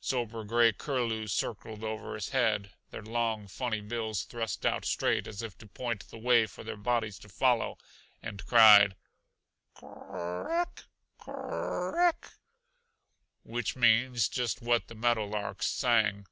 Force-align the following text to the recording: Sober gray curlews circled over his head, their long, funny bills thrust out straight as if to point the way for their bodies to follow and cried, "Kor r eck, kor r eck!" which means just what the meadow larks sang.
Sober 0.00 0.42
gray 0.42 0.72
curlews 0.72 1.32
circled 1.32 1.84
over 1.84 2.14
his 2.16 2.30
head, 2.30 2.72
their 2.90 3.04
long, 3.04 3.46
funny 3.46 3.80
bills 3.80 4.24
thrust 4.24 4.66
out 4.66 4.84
straight 4.84 5.28
as 5.28 5.42
if 5.42 5.56
to 5.58 5.66
point 5.68 6.08
the 6.08 6.18
way 6.18 6.46
for 6.48 6.64
their 6.64 6.76
bodies 6.76 7.20
to 7.20 7.28
follow 7.28 7.78
and 8.20 8.44
cried, 8.46 8.96
"Kor 9.74 9.96
r 10.10 10.50
eck, 10.60 10.86
kor 11.18 11.36
r 11.96 12.00
eck!" 12.08 12.32
which 13.44 13.76
means 13.76 14.28
just 14.28 14.60
what 14.60 14.88
the 14.88 14.96
meadow 14.96 15.24
larks 15.24 15.68
sang. 15.68 16.26